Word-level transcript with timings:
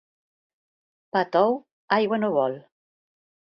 Pa 1.11 1.23
tou 1.37 1.55
aigua 2.01 2.23
no 2.25 2.33
vol. 2.41 2.61